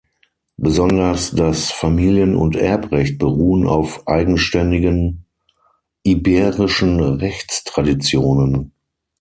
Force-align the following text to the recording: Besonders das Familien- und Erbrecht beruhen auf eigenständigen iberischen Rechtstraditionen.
Besonders 0.57 1.29
das 1.29 1.71
Familien- 1.71 2.35
und 2.35 2.55
Erbrecht 2.55 3.19
beruhen 3.19 3.67
auf 3.67 4.07
eigenständigen 4.07 5.27
iberischen 6.01 6.99
Rechtstraditionen. 6.99 8.71